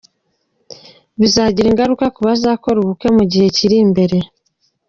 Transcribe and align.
Bizagira 1.19 1.67
ingaruka 1.69 2.05
ku 2.13 2.19
bazakora 2.27 2.77
ubukwe 2.79 3.07
mu 3.17 3.23
gihe 3.31 3.47
kiri 3.57 3.75
imbere. 3.85 4.17